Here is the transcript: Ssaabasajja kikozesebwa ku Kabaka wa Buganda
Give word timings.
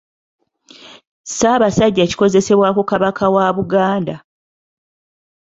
Ssaabasajja 1.27 2.03
kikozesebwa 2.09 2.69
ku 2.75 2.83
Kabaka 2.89 3.23
wa 3.35 3.45
Buganda 3.57 4.15